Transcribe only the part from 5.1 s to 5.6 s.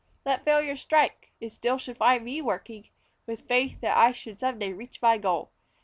goal.